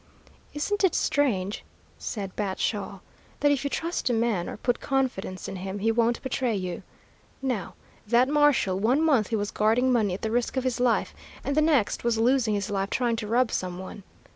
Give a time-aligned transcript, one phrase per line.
[0.55, 1.63] "Isn't it strange,"
[1.99, 2.99] said Bat Shaw,
[3.39, 6.81] "that if you trust a man or put confidence in him he won't betray you.
[7.39, 7.75] Now,
[8.07, 11.55] that marshal one month he was guarding money at the risk of his life, and
[11.55, 14.01] the next was losing his life trying to rob some one.